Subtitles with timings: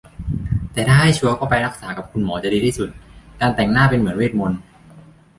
[0.73, 2.89] แต่ถ้าให้ชัวร์ก็ไปรักษากับคุณหมอจะดีที่สุด
[3.39, 4.61] การแต่งหน้าเป็นเหมือนเวทมนตร์